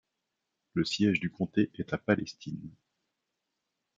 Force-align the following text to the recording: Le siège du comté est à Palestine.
Le 0.73 0.83
siège 0.83 1.19
du 1.19 1.29
comté 1.29 1.69
est 1.77 1.93
à 1.93 1.99
Palestine. 1.99 2.71